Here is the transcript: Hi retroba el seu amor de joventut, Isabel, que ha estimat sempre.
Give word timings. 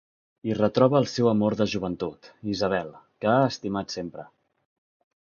Hi 0.47 0.53
retroba 0.59 0.97
el 0.99 1.07
seu 1.11 1.27
amor 1.31 1.55
de 1.59 1.67
joventut, 1.73 2.29
Isabel, 2.53 2.89
que 3.25 3.31
ha 3.35 3.47
estimat 3.51 3.95
sempre. 3.97 4.27